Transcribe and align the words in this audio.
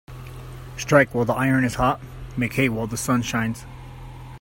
Strike 0.77 1.13
while 1.13 1.25
the 1.25 1.33
iron 1.33 1.63
is 1.63 1.75
hot 1.75 2.01
Make 2.35 2.53
hay 2.53 2.69
while 2.69 2.87
the 2.87 2.97
sun 2.97 3.21
shines 3.21 3.67